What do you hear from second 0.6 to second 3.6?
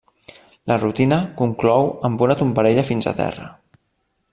La rutina conclou amb una tombarella fins a terra.